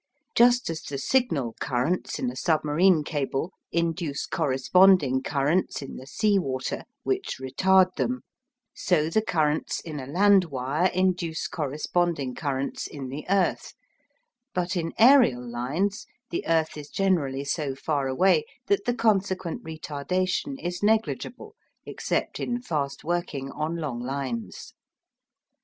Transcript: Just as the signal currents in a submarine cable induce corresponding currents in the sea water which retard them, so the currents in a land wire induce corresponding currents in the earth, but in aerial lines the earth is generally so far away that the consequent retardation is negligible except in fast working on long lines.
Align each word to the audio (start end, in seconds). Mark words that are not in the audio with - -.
Just 0.33 0.67
as 0.71 0.81
the 0.81 0.97
signal 0.97 1.53
currents 1.59 2.17
in 2.17 2.31
a 2.31 2.35
submarine 2.35 3.03
cable 3.03 3.53
induce 3.71 4.25
corresponding 4.25 5.21
currents 5.21 5.79
in 5.83 5.95
the 5.97 6.07
sea 6.07 6.39
water 6.39 6.85
which 7.03 7.37
retard 7.39 7.93
them, 7.97 8.21
so 8.73 9.11
the 9.11 9.21
currents 9.21 9.79
in 9.81 9.99
a 9.99 10.07
land 10.07 10.45
wire 10.45 10.87
induce 10.87 11.45
corresponding 11.47 12.33
currents 12.33 12.87
in 12.87 13.09
the 13.09 13.27
earth, 13.29 13.75
but 14.55 14.75
in 14.75 14.91
aerial 14.97 15.47
lines 15.47 16.07
the 16.31 16.47
earth 16.47 16.77
is 16.77 16.89
generally 16.89 17.43
so 17.43 17.75
far 17.75 18.07
away 18.07 18.43
that 18.65 18.85
the 18.85 18.95
consequent 18.95 19.61
retardation 19.63 20.55
is 20.63 20.81
negligible 20.81 21.53
except 21.85 22.39
in 22.39 22.59
fast 22.59 23.03
working 23.03 23.51
on 23.51 23.75
long 23.75 23.99
lines. 24.01 24.73